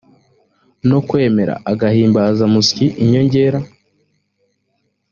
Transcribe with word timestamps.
no 0.89 0.99
kwemera 1.07 1.55
agahimbazamusyi 1.71 2.85
inyongera 3.03 3.59